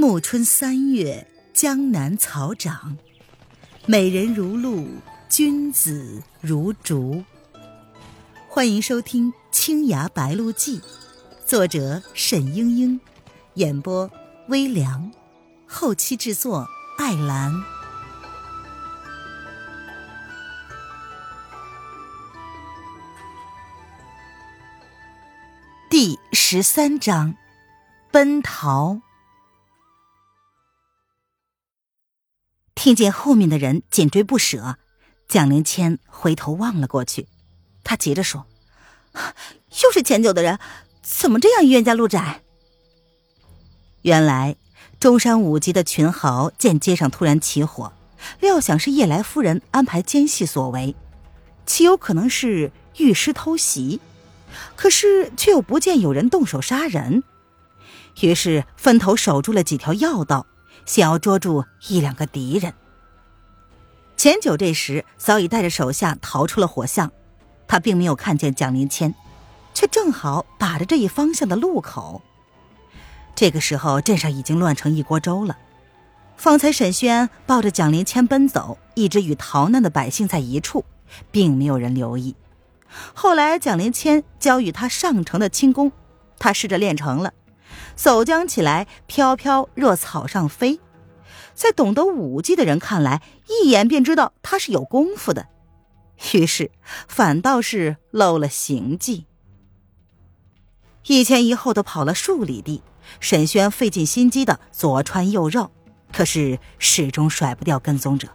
[0.00, 2.96] 暮春三月，江南草长，
[3.84, 4.86] 美人如露，
[5.28, 7.24] 君子如竹。
[8.48, 10.78] 欢迎收听《青崖白鹿记》，
[11.44, 13.00] 作者沈英英，
[13.54, 14.08] 演播
[14.46, 15.10] 微凉，
[15.66, 17.52] 后期制作艾兰。
[25.90, 27.34] 第十三章，
[28.12, 29.00] 奔逃。
[32.88, 34.78] 听见后面的人紧追不舍，
[35.28, 37.26] 蒋灵谦回头望了过去，
[37.84, 38.46] 他急着说
[39.84, 40.58] ：“又是前九的人，
[41.02, 42.40] 怎么这样冤家路窄？”
[44.00, 44.56] 原来
[44.98, 47.92] 中山五级的群豪见街上突然起火，
[48.40, 50.96] 料想是叶来夫人安排奸细所为，
[51.66, 54.00] 极有可能是御师偷袭，
[54.76, 57.22] 可是却又不见有人动手杀人，
[58.22, 60.46] 于是分头守住了几条要道。
[60.88, 62.72] 想要捉住一两个敌人，
[64.16, 67.12] 钱九这时早已带着手下逃出了火巷，
[67.66, 69.14] 他并没有看见蒋灵谦，
[69.74, 72.22] 却正好把着这一方向的路口。
[73.34, 75.58] 这个时候，镇上已经乱成一锅粥了。
[76.38, 80.86] 方才沈轩抱着蒋灵谦奔走，一直与逃难的百姓在一处，
[81.30, 82.34] 并没有人留意。
[83.12, 85.92] 后来蒋灵谦交与他上乘的轻功，
[86.38, 87.34] 他试着练成了。
[87.98, 90.78] 走将起来，飘飘若草上飞，
[91.52, 95.48] 在懂得武技的人看来，一眼便知道他是有功夫的，
[96.32, 96.70] 于是
[97.08, 99.26] 反倒是漏了行迹。
[101.08, 102.82] 一前一后的跑了数里地，
[103.18, 105.72] 沈轩费尽心机的左穿右绕，
[106.12, 108.28] 可是始终甩不掉跟踪者。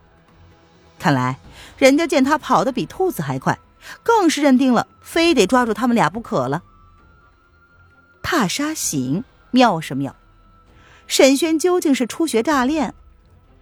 [1.00, 1.40] 看来
[1.78, 3.58] 人家见他跑得比兔子还快，
[4.04, 6.64] 更是认定了非得抓住他们俩不可了。
[8.22, 9.24] 踏沙行。
[9.54, 10.16] 妙是妙，
[11.06, 12.96] 沈轩究竟是初学乍练，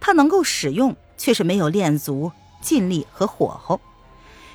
[0.00, 2.32] 他能够使用，却是没有练足
[2.62, 3.78] 劲力和火候，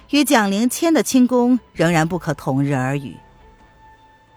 [0.10, 3.16] 与蒋灵谦的轻功仍然不可同日而语。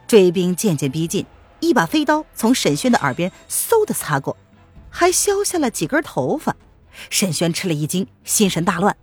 [0.07, 1.25] 追兵渐渐逼近，
[1.61, 4.37] 一把飞刀从沈轩的耳边嗖的擦过，
[4.91, 6.55] 还削下了几根头发。
[7.09, 8.95] 沈轩吃了一惊，心神大乱，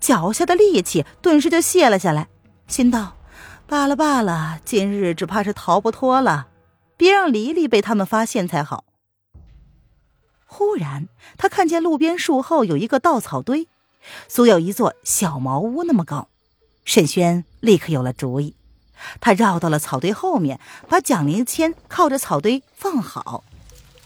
[0.00, 2.26] 脚下的力气顿时就泄了下来，
[2.66, 3.16] 心道：
[3.68, 6.48] 罢了罢了，今日只怕是逃不脱了。
[7.04, 8.86] 别让黎黎被他们发现才好。
[10.46, 11.06] 忽然，
[11.36, 13.68] 他看见路边树后有一个稻草堆，
[14.26, 16.28] 足有一座小茅屋那么高。
[16.86, 18.56] 沈轩立刻有了主意，
[19.20, 23.44] 他绕到了草堆后面，把蒋灵谦靠着草堆放好，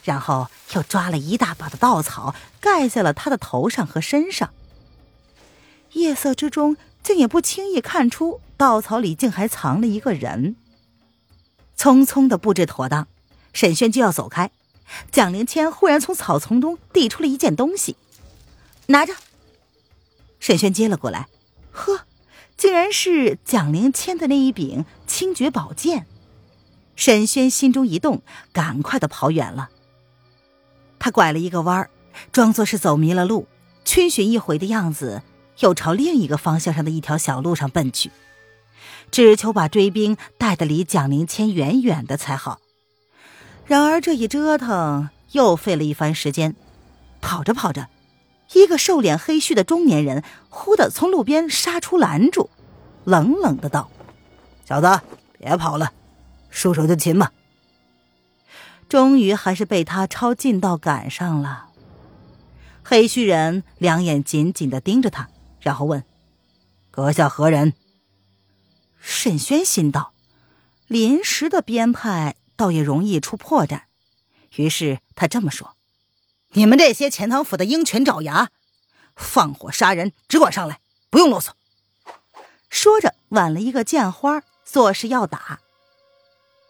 [0.03, 4.49] 然后又抓了一大把的稻草盖在了他的头上和身上。
[5.93, 10.57] 夜色之中，竟也不轻易看出稻草里竟还藏了一个人。
[11.79, 13.07] 匆匆的布置妥当，
[13.53, 14.51] 沈轩就要走开，
[15.11, 17.95] 蒋灵谦忽然从草丛中递出了一件东西，
[18.87, 19.13] 拿着。
[20.41, 21.29] 沈轩接了过来，
[21.71, 22.01] 呵，
[22.57, 26.05] 竟然是蒋灵谦的那一柄清绝宝剑。
[26.97, 29.69] 沈轩心中一动，赶快的跑远了。
[30.99, 31.89] 他拐了一个弯儿，
[32.33, 33.47] 装作是走迷了路，
[33.85, 35.23] 逡巡一回的样子，
[35.59, 38.11] 又朝另一个方向上的一条小路上奔去。
[39.11, 42.59] 只求把追兵带得离蒋灵谦远远的才好。
[43.65, 46.55] 然而这一折腾又费了一番时间。
[47.21, 47.89] 跑着跑着，
[48.53, 52.49] 一个瘦脸黑须的中年人忽地从路边杀出，拦住，
[53.03, 53.91] 冷冷的道
[54.65, 55.01] ：“小子，
[55.37, 55.91] 别跑了，
[56.49, 57.33] 束手就擒吧。”
[58.87, 61.65] 终于还是被他抄近道赶上了。
[62.83, 65.27] 黑须人两眼紧紧的盯着他，
[65.59, 66.03] 然后问
[66.89, 67.73] ：“阁下何人？”
[68.99, 70.13] 沈轩心道
[70.87, 73.83] ：“临时的编派倒也容易出破绽。”
[74.55, 75.75] 于是他这么说
[76.53, 78.49] ：“你们这些钱塘府的鹰犬爪牙，
[79.15, 80.79] 放火杀人只管上来，
[81.09, 81.51] 不用啰嗦。”
[82.69, 85.59] 说着挽了一个剑花，作势要打。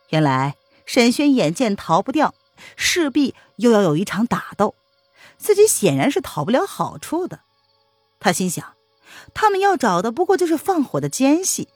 [0.10, 2.34] 原来沈轩眼见逃不掉，
[2.76, 4.76] 势必又要有一场打斗，
[5.38, 7.42] 自己显然是讨不了好处的。
[8.20, 8.76] 他心想：
[9.34, 11.68] 他们要找的不过就是放火的奸细。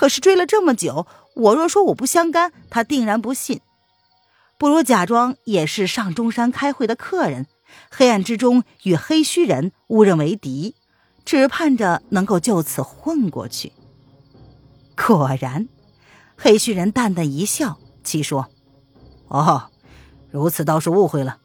[0.00, 3.60] 可是追了这么久，我若说我不相干，他定然不信。
[4.56, 7.46] 不如假装也是上中山开会的客人，
[7.90, 10.74] 黑暗之中与黑须人误认为敌，
[11.26, 13.74] 只盼着能够就此混过去。
[14.96, 15.68] 果然，
[16.34, 18.48] 黑须人淡淡一笑，其说
[19.28, 19.68] ：“哦，
[20.30, 21.40] 如此倒是误会了。”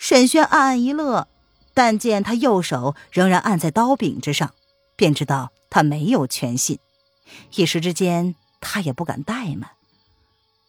[0.00, 1.28] 沈轩暗暗一乐，
[1.74, 4.54] 但见他右手仍然按在刀柄之上，
[4.96, 6.78] 便知道他没有全信。
[7.54, 9.70] 一时之间，他也不敢怠慢。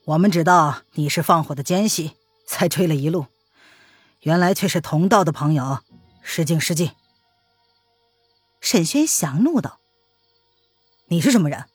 [0.06, 2.12] 我们知道你是放火的奸细，
[2.45, 3.27] 才追了一路，
[4.21, 5.80] 原来却是同道的朋友，
[6.21, 6.92] 失敬失敬。
[8.60, 9.80] 沈轩降怒道
[11.07, 11.65] ：“你是什么人？”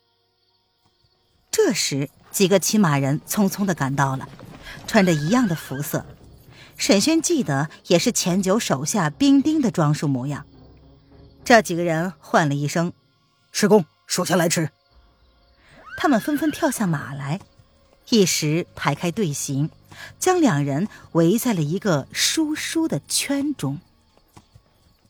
[1.51, 4.29] 这时，几个骑马人匆匆的赶到了，
[4.87, 6.07] 穿着一样的服色。
[6.77, 10.47] 沈轩记得也是前九手下兵丁的装束模样。
[11.45, 12.93] 这几个人唤了一声
[13.51, 14.71] ：“师公，属下来迟。”
[16.01, 17.41] 他们纷纷跳下马来，
[18.09, 19.69] 一时排开队形，
[20.21, 23.81] 将两人围在了一个疏疏的圈中。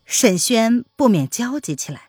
[0.06, 2.08] 沈轩不免焦急起来。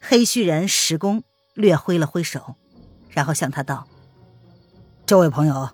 [0.00, 1.22] 黑须人石公
[1.52, 2.56] 略挥了挥手，
[3.10, 3.86] 然后向他道
[5.04, 5.68] ：“这位朋友，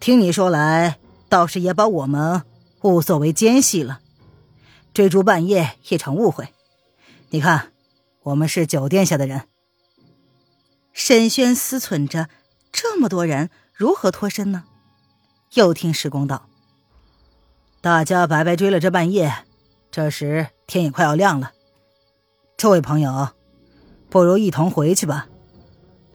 [0.00, 0.98] 听你说来，
[1.30, 2.42] 倒是也把我们
[2.82, 4.00] 误作为奸细了。
[4.92, 6.52] 追逐半夜一场误会。
[7.30, 7.72] 你看，
[8.24, 9.48] 我们是酒店下的人。”
[10.98, 12.28] 沈轩思忖着，
[12.72, 14.64] 这么多人如何脱身呢？
[15.54, 16.48] 又听石公道
[17.80, 19.32] ：“大家白白追了这半夜。”
[19.92, 21.52] 这时天也快要亮了，
[22.56, 23.28] 这位朋友，
[24.10, 25.28] 不如一同回去吧。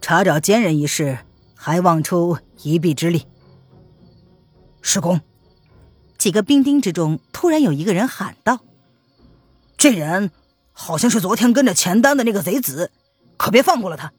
[0.02, 1.20] 查找奸人一事，
[1.56, 3.26] 还望出一臂之力。
[4.82, 5.22] 施公，
[6.18, 8.60] 几个兵丁之中，突然有一个人喊道
[9.78, 10.30] ：“这人
[10.74, 12.92] 好像是昨天跟着钱丹的那个贼子，
[13.38, 14.12] 可别放过了他。”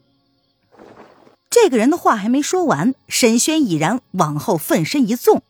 [1.55, 5.41] 这个人的话还没说完，沈轩已然往后奋身一纵，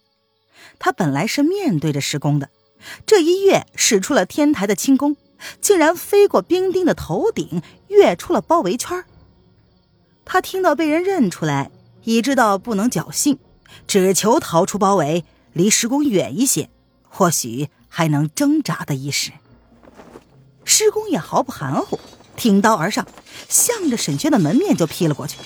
[0.77, 2.51] 他本来是面对着施公的。
[3.07, 5.17] 这一跃，使出了天台的轻功，
[5.59, 9.03] 竟然飞过兵丁的头顶，跃出了包围圈。
[10.25, 11.71] 他听到被人认出来，
[12.03, 13.39] 已知道不能侥幸，
[13.87, 16.69] 只求逃出包围，离施公远一些，
[17.09, 19.31] 或许还能挣扎的一时。
[20.65, 21.99] 施公也毫不含糊，
[22.37, 23.07] 挺刀而上，
[23.49, 25.39] 向着沈轩的门面就劈了过去。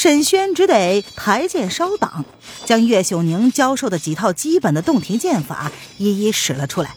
[0.00, 2.24] 沈轩只得抬剑稍挡，
[2.64, 6.94] 将岳秀宁教授的几套基本的洞庭剑法一一使了出来。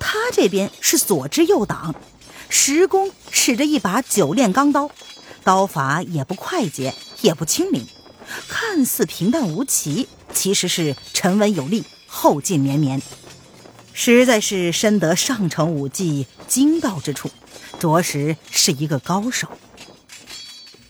[0.00, 1.94] 他这边是左支右挡，
[2.48, 4.90] 石公使着一把九炼钢刀，
[5.44, 7.86] 刀法也不快捷，也不轻灵，
[8.48, 13.02] 看似平淡无奇，其实是沉稳有力，后劲绵绵，
[13.92, 17.30] 实在是深得上乘武技精到之处，
[17.78, 19.48] 着实是一个高手。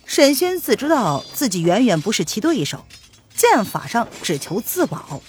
[0.06, 2.84] 沈轩自知道自己远远不是其对手，
[3.36, 5.20] 剑法上只求自保，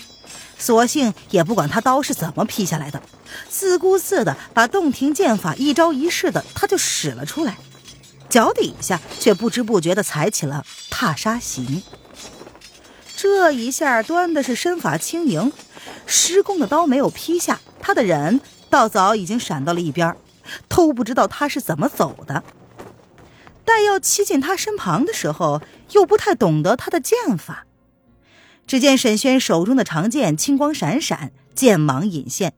[0.58, 3.02] 索性也不管他刀是怎么劈下来的，
[3.50, 7.58] 自顾自的把洞庭剑法一招一式的他就使了出来，
[8.30, 11.82] 脚底下却不知不觉的踩起了踏沙行。
[13.16, 15.52] 这一下端的是身法轻盈，
[16.06, 18.40] 施公的刀没有劈下，他的人
[18.70, 20.16] 倒早已经闪到了一边，
[20.70, 22.44] 都不知道他是怎么走的。
[23.68, 25.62] 待要欺近他身旁的时候，
[25.92, 27.68] 又不太懂得他的剑法。
[28.66, 32.54] 只见沈轩手中的长剑青光闪闪，剑芒隐现。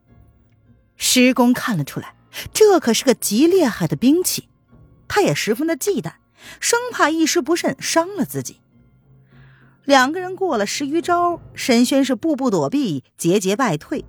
[0.98, 2.14] 施公看了出来，
[2.54, 4.50] 这可是个极厉害的兵器，
[5.08, 6.14] 他也十分的忌惮，
[6.60, 8.62] 生怕一时不慎伤了自己。
[9.86, 14.06] 两个人过了十余招，沈轩是步步躲避，节节败退，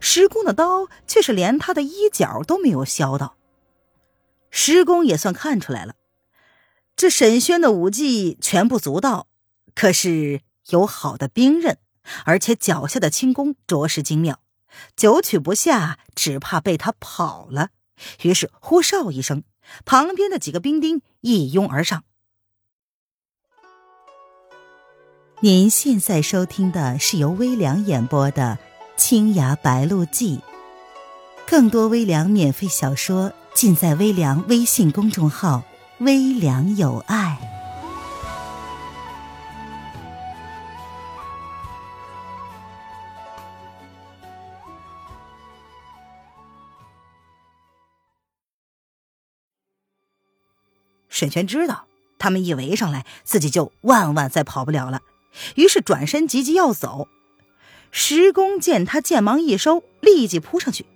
[0.00, 3.36] 施公的刀却是连他的衣角都没有削到。
[4.50, 5.94] 施公也算看出来了。
[6.98, 9.28] 这沈轩的武技全不足道，
[9.76, 10.40] 可是
[10.70, 11.78] 有好的兵刃，
[12.24, 14.40] 而且脚下的轻功着实精妙，
[14.96, 17.68] 久取不下，只怕被他跑了。
[18.22, 19.44] 于是呼哨一声，
[19.84, 22.02] 旁边的几个兵丁一拥而上。
[25.38, 28.58] 您现在收听的是由微凉演播的
[29.00, 30.38] 《青崖白鹿记》，
[31.46, 35.62] 更多微凉免费小说尽在微凉微信公众号。
[36.00, 37.38] 微凉有爱。
[51.08, 51.86] 沈轩知道
[52.20, 55.02] 他们一围上来，自己就万万再跑不了了，
[55.56, 57.08] 于是转身急急要走。
[57.90, 60.86] 石公见他剑芒一收，立即扑上去，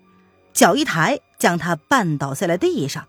[0.52, 3.09] 脚一抬，将他绊倒在了地上。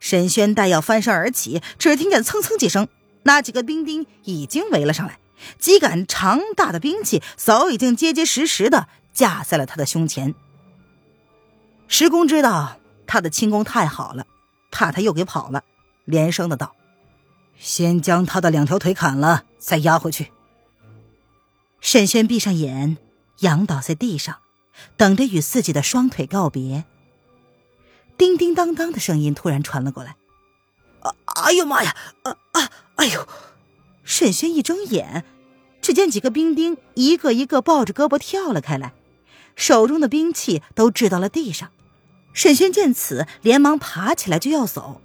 [0.00, 2.88] 沈轩待要翻身而起，只听见蹭蹭几声，
[3.24, 5.18] 那几个兵丁已经围了上来，
[5.58, 10.34] 几杆长大的兵器早已经结结实实的架在了他的胸前。
[11.88, 14.26] 石公知道他的轻功太好了，
[14.70, 15.64] 怕他又给跑了，
[16.04, 16.74] 连声的道
[17.58, 20.30] ：“先将他的两条腿砍了，再压回去。”
[21.80, 22.98] 沈轩闭上眼，
[23.40, 24.38] 仰倒在地上，
[24.96, 26.84] 等着与自己的双腿告别。
[28.18, 30.16] 叮叮当当的声音突然传了过来，
[31.00, 31.14] 啊！
[31.44, 31.96] 哎呦妈呀！
[32.24, 32.70] 啊啊！
[32.96, 33.26] 哎呦！
[34.02, 35.24] 沈轩一睁眼，
[35.80, 38.92] 只见几个兵丁一个一个抱着胳膊跳了开来，
[39.54, 41.70] 手中的兵器都掷到了地上。
[42.32, 45.00] 沈轩见此，连忙爬起来就要走。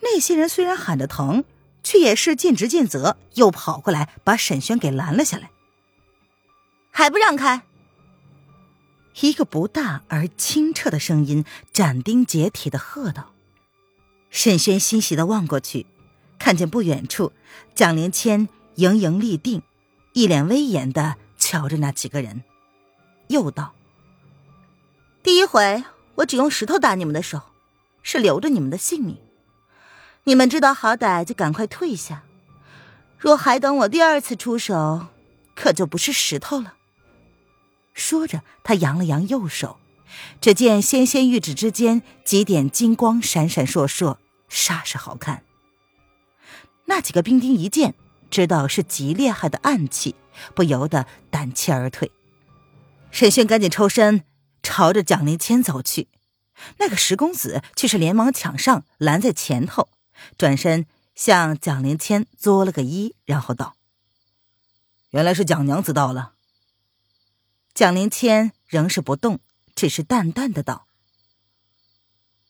[0.00, 1.44] 那些人虽然喊着疼，
[1.82, 5.50] 却也是尽职尽责，又跑过来把沈轩给拦了下来。
[6.90, 7.62] 还不让开！
[9.20, 13.32] 一个不大而清澈的声音斩钉截铁的喝道。
[14.30, 15.86] 沈轩欣喜的望过去，
[16.38, 17.32] 看见不远处
[17.74, 19.62] 蒋灵谦盈盈立定，
[20.12, 22.44] 一脸威严的瞧着那几个人，
[23.28, 23.74] 又道
[25.22, 25.82] ：“第一回
[26.16, 27.40] 我只用石头打你们的手，
[28.02, 29.18] 是留着你们的性命。
[30.24, 32.22] 你们知道好歹就赶快退下，
[33.18, 35.06] 若还等我第二次出手，
[35.54, 36.74] 可就不是石头了。”
[37.98, 39.78] 说着，他扬了扬右手，
[40.40, 45.42] 只见纤纤玉指之间几点金光闪闪烁烁，煞是好看。
[46.86, 47.94] 那几个兵丁一见，
[48.30, 50.14] 知道是极厉害的暗器，
[50.54, 52.10] 不由得胆怯而退。
[53.10, 54.24] 沈轩赶紧抽身，
[54.62, 56.08] 朝着蒋灵谦走去。
[56.78, 59.88] 那个石公子却是连忙抢上，拦在前头，
[60.38, 63.74] 转身向蒋灵谦作了个揖，然后道
[65.10, 66.34] ：“原来是蒋娘子到了。”
[67.78, 69.38] 蒋灵谦仍是不动，
[69.72, 70.88] 只是淡淡的道：“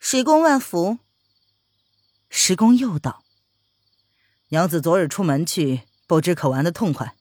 [0.01, 1.01] 石公万福。”
[2.31, 3.23] 石公又道
[4.49, 7.15] ：“娘子昨日出门去，不知可玩的痛快，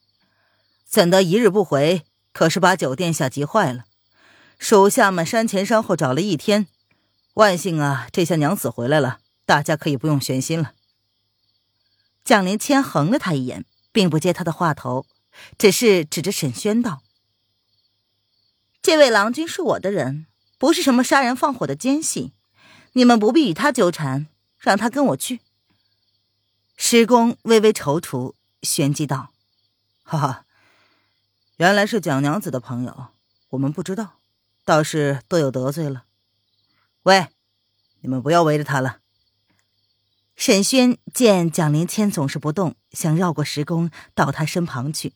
[0.88, 2.06] 怎得一日不回？
[2.32, 3.84] 可是把酒殿下急坏了。
[4.58, 6.68] 属下们山前山后找了一天，
[7.34, 10.72] 万幸啊，这下娘子回来了，大家可以不用悬心了。”
[12.24, 15.06] 蒋灵谦横了他一眼，并不接他的话头，
[15.58, 17.02] 只是指着沈轩道。
[18.88, 20.27] 这位郎君是我的人，
[20.58, 22.32] 不是什么杀人放火的奸细，
[22.94, 24.27] 你们不必与他纠缠，
[24.58, 25.41] 让他跟我去。
[26.77, 29.34] 施公微微踌躇，旋即道
[30.03, 30.46] ：“哈哈，
[31.58, 33.08] 原来是蒋娘子的朋友，
[33.50, 34.20] 我们不知道，
[34.63, 36.06] 倒是多有得罪了。
[37.03, 37.27] 喂，
[38.00, 39.00] 你们不要围着他了。”
[40.38, 45.12] 沈轩见蒋灵谦总是不动，想绕过石公到他身旁去。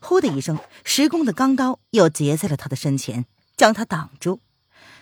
[0.00, 3.26] 呼的一声，石公的钢刀又结在了他的身前，
[3.56, 4.40] 将他挡住。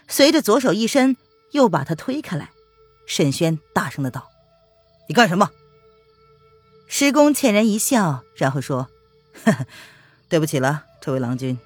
[0.06, 1.16] 随着左手一伸，
[1.52, 2.50] 又把他推开来。
[3.06, 4.30] 沈轩大声的道
[5.08, 5.50] ：“你干什么？”
[6.88, 8.88] 石公歉然一笑，然后说
[9.44, 9.66] ：“呵呵，
[10.28, 11.58] 对不起了，这位郎君。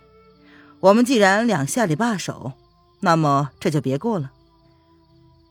[0.80, 2.52] 我们既然两下里罢手，
[3.00, 4.32] 那么这就别过了。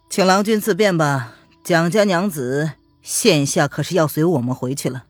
[0.09, 1.36] 请郎君自便吧。
[1.63, 2.71] 蒋家娘子
[3.01, 5.05] 现下可是要随我们回去了。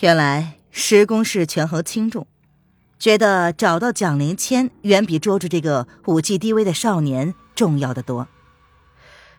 [0.00, 2.26] 原来。”石公是权衡轻重，
[2.98, 8.26] 觉得找到蒋灵谦远比捉住这个武技低微的少年重要的多。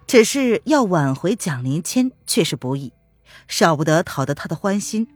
[0.08, 2.94] 只是要挽回蒋灵谦却是不易，
[3.50, 5.10] 少不得讨得他的欢心，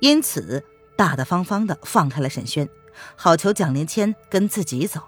[0.00, 0.64] 因此
[0.96, 2.66] 大大方方的放开了沈轩，
[3.14, 5.02] 好求蒋灵谦跟自己走。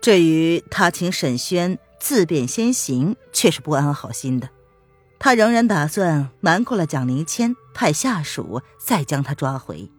[0.00, 4.50] 至于他请沈轩自便先行，却是不安好心的。
[5.18, 9.90] 他仍然打算瞒过了蒋灵谦，派下属再将他抓回。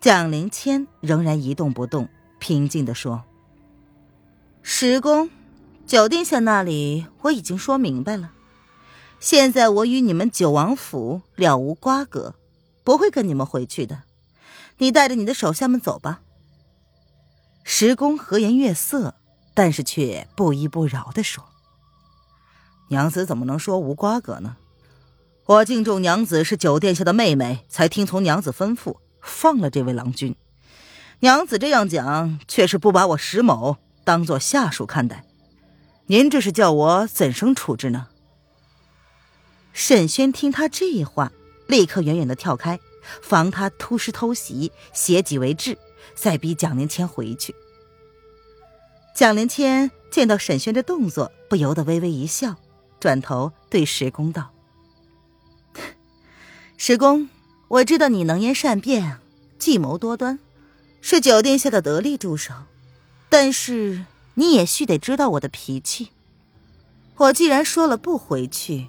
[0.00, 2.08] 蒋灵谦仍然一动不动，
[2.38, 3.22] 平静地说
[4.62, 5.30] ：“石公，
[5.86, 8.32] 九殿下那里我已经说明白了。
[9.20, 12.34] 现在我与你们九王府了无瓜葛，
[12.82, 14.02] 不会跟你们回去的。
[14.78, 16.22] 你带着你的手下们走吧。”
[17.62, 19.14] 石公和颜悦色，
[19.54, 21.44] 但是却不依不饶地说。
[22.88, 24.56] 娘子怎么能说无瓜葛呢？
[25.44, 30.36] 我敬重娘子是九殿下的妹妹，才听从娘子吩咐放了这位郎君。
[31.18, 35.24] 娘子这样讲，却是不把我石某当做下属看待。
[36.06, 38.06] 您这是叫我怎生处置呢？
[39.72, 41.32] 沈轩听他这话，
[41.66, 42.78] 立刻远远的跳开，
[43.20, 45.76] 防他突施偷袭，挟己为质，
[46.14, 47.52] 再逼蒋灵谦回去。
[49.14, 52.54] 蒋灵谦见到沈轩这动作，不由得微微一笑。
[53.00, 54.52] 转头对石公道
[56.84, 57.28] ：“石公，
[57.68, 59.20] 我知道你能言善辩，
[59.56, 60.40] 计谋多端，
[61.00, 62.52] 是九殿下的得力助手。
[63.28, 66.10] 但是你也须得知道我的脾气。
[67.14, 68.88] 我既然说了不回去，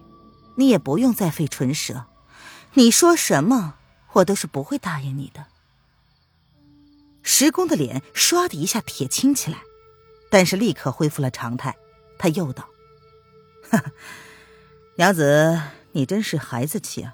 [0.57, 2.05] 你也不用再费唇舌。
[2.73, 3.75] 你说什么，
[4.13, 5.45] 我都是不会答应你的。”
[7.21, 9.59] 石公的脸唰的一下铁青起来，
[10.31, 11.75] 但是立刻恢复了常态。
[12.17, 12.67] 他又道。
[13.69, 13.91] 哈 哈
[14.95, 17.13] 娘子，你真是孩子气啊！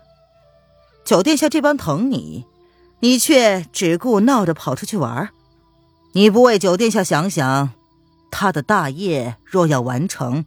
[1.10, 2.46] 九殿下这般疼你，
[3.00, 5.32] 你却只顾闹着跑出去玩
[6.12, 7.72] 你不为九殿下想想，
[8.30, 10.46] 他的大业若要完成，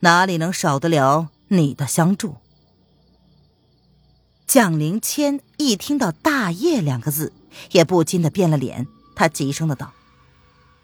[0.00, 2.36] 哪里能少得了你的相助？
[4.46, 7.32] 蒋灵谦一听到“大业”两个字，
[7.70, 8.86] 也不禁的变了脸。
[9.16, 9.94] 他急声的道：“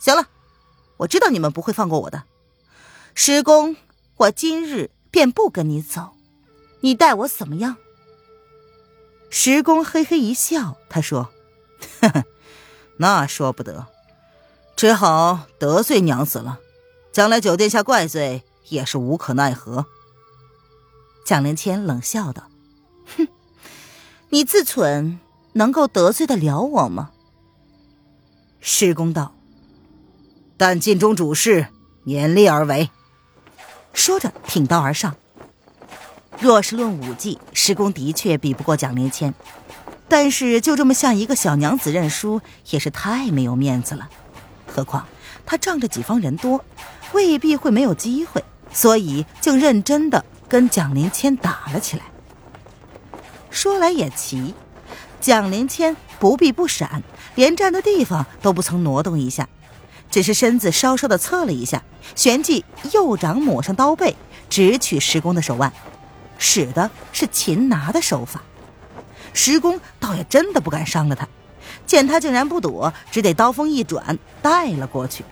[0.01, 0.29] 行了，
[0.97, 2.23] 我知道你们不会放过我的，
[3.15, 3.77] 石公，
[4.17, 6.13] 我今日便不跟你走，
[6.81, 7.77] 你待我怎么样？”
[9.31, 11.31] 石公嘿嘿一笑，他说
[12.03, 12.25] ：“呵呵，
[12.99, 13.87] 那说不得，
[14.77, 16.59] 只好得罪娘子了。
[17.13, 19.87] 将来酒店下怪罪，也是无可奈何。”
[21.25, 22.49] 蒋灵谦冷笑道
[23.17, 23.29] ：“哼，
[24.31, 25.19] 你自忖
[25.53, 27.13] 能够得罪得了我吗？”
[28.61, 29.35] 施公道
[30.59, 31.69] ：“但尽忠主事，
[32.05, 32.91] 勉力而为。”
[33.95, 35.17] 说着挺刀而上。
[36.41, 39.35] 若是论武技，施公的确比不过蒋灵谦，
[40.09, 44.09] 但是就这么向一个小娘子认输，也是太没有面子了。
[44.67, 45.07] 何况
[45.45, 46.65] 他仗着己方人多，
[47.13, 48.43] 未必会没有机会，
[48.73, 52.05] 所以竟认真的跟蒋灵谦打了起来。
[53.51, 54.55] 说来也奇，
[55.21, 57.03] 蒋灵谦不避不闪。
[57.35, 59.47] 连站的地方都不曾挪动一下，
[60.11, 61.83] 只是身子稍稍的侧了一下，
[62.17, 64.17] 旋即右掌抹上刀背，
[64.49, 65.73] 直取石公的手腕，
[66.41, 68.43] 使的是擒拿的手法。
[69.33, 71.29] 石公倒也真的不敢伤了他，
[71.87, 75.25] 见他竟然不躲，只得刀锋一转，带了过去。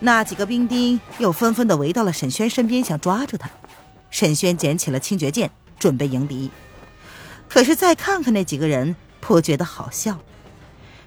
[0.00, 3.48] 那几个兵丁又纷纷的围到了沈轩身边，想抓住他。
[4.10, 6.50] 沈轩捡起了清绝剑，准备迎敌。
[7.48, 10.18] 可是再看看那几个人，颇觉得好笑。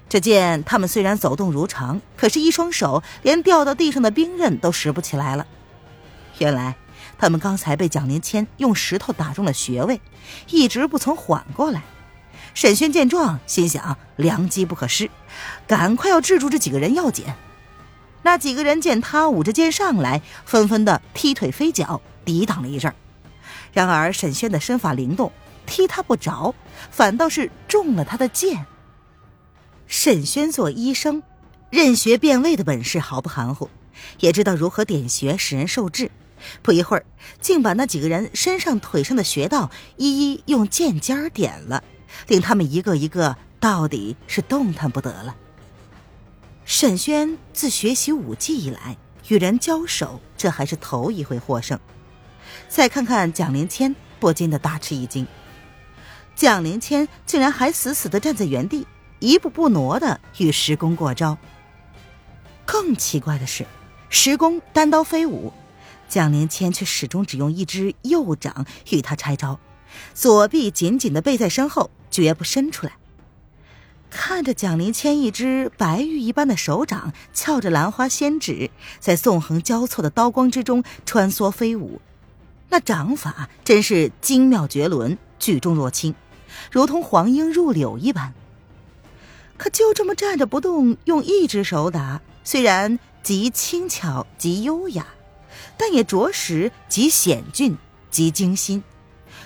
[0.08, 5.46] 只见他们虽然走动如常，可是，一双手连掉到地上的兵刃都拾不起来了。
[6.38, 6.76] 原来，
[7.18, 10.00] 他们刚才被蒋灵谦用石头打中了穴位，
[10.48, 11.82] 一直不曾缓过来。
[12.54, 15.10] 沈轩见状，心想良机不可失，
[15.66, 17.24] 赶快要制住这几个人要紧。
[18.22, 22.94] 那几个人见他舞着剑上来，纷纷的踢腿飞脚，抵挡了一阵。
[23.72, 25.32] 然而，沈轩的身法灵动，
[25.66, 26.54] 踢他不着，
[26.90, 28.66] 反倒是中了他的剑。
[29.86, 31.22] 沈轩做医生，
[31.70, 33.68] 任穴辨位的本事毫不含糊，
[34.20, 36.10] 也知道如何点穴使人受治。
[36.62, 37.04] 不一会儿，
[37.40, 41.82] 竟把那几个人身上、腿上的穴道一一用剑尖点了，
[42.28, 45.36] 令他们一个一个到底是动弹不得了。
[46.64, 48.96] 沈轩自学习武技以来，
[49.28, 51.78] 与人交手这还是头一回获胜。
[52.68, 55.26] 再看看蒋灵谦，不禁的大吃一惊。
[56.34, 58.86] 蒋灵谦竟然还死死的站在原地。
[59.20, 61.38] 一步不挪的与石公过招。
[62.66, 63.64] 更奇怪的是，
[64.10, 65.50] 石公单刀飞舞，
[66.14, 69.58] 蒋灵谦却始终只用一只右掌与他拆招，
[70.14, 72.92] 左臂紧紧的背在身后，绝不伸出来。
[74.10, 82.00] 看着蒋灵谦一只白玉一般的手掌翘着兰花仙指，在纵横交错的刀光之中穿梭飞舞，
[82.68, 86.14] 那掌法真是精妙绝伦，举重若轻，
[86.70, 88.32] 如同黄莺入柳一般。
[89.56, 95.08] 可就这么站着不动，用一只手打，虽然极轻巧、极优雅，
[95.76, 97.76] 但也着实极险峻、
[98.10, 98.82] 极精心。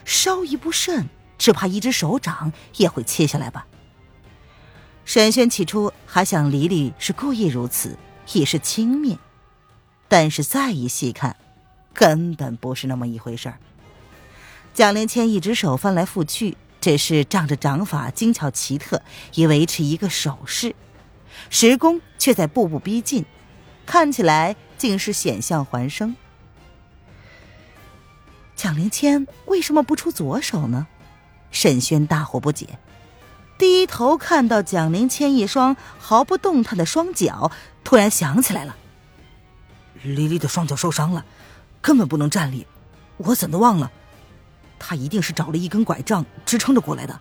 [0.04, 3.66] 稍一不慎，只怕一只手掌也会切下来吧。
[5.04, 7.96] 沈轩起初还想李李是故意如此，
[8.32, 9.18] 以示轻蔑，
[10.08, 11.36] 但是再一细看，
[11.92, 13.58] 根本不是那么一回事儿。
[14.74, 16.56] 蒋灵谦一只手翻来覆去。
[16.80, 19.02] 只是仗着掌法精巧奇特，
[19.34, 20.76] 以维持一个手势，
[21.50, 23.24] 石公却在步步逼近，
[23.84, 26.16] 看起来竟是险象环生。
[28.56, 30.86] 蒋灵谦为什么不出左手呢？
[31.50, 32.78] 沈轩大惑不解，
[33.58, 37.50] 低头看到蒋灵谦一双毫不动弹的双脚，
[37.84, 38.76] 突然想起来了：
[40.02, 41.24] 黎黎的双脚受伤了，
[41.80, 42.66] 根本不能站立，
[43.16, 43.90] 我怎的忘了？
[44.78, 47.20] 他一定是找了一根拐杖支撑着过来的，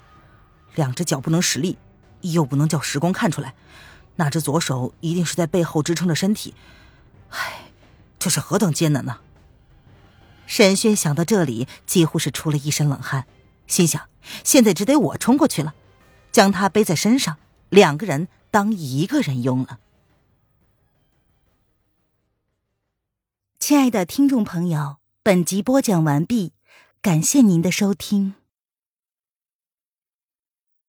[0.75, 1.77] 两只脚不能使力，
[2.21, 3.53] 又不能叫石公看出来，
[4.15, 6.53] 那只左手一定是在背后支撑着身体。
[7.29, 7.71] 唉，
[8.17, 9.19] 这是何等艰难呢！
[10.45, 13.25] 沈轩想到这里，几乎是出了一身冷汗，
[13.67, 14.07] 心想：
[14.43, 15.75] 现在只得我冲过去了，
[16.31, 17.37] 将他背在身上，
[17.69, 19.79] 两个人当一个人用了。
[23.59, 26.53] 亲爱的听众朋友，本集播讲完毕。
[27.01, 28.36] 感谢您的收听。